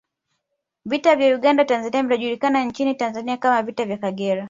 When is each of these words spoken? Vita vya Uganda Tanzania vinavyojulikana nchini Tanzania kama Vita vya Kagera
Vita 0.85 1.15
vya 1.15 1.35
Uganda 1.35 1.65
Tanzania 1.65 2.01
vinavyojulikana 2.03 2.63
nchini 2.63 2.95
Tanzania 2.95 3.37
kama 3.37 3.63
Vita 3.63 3.85
vya 3.85 3.97
Kagera 3.97 4.39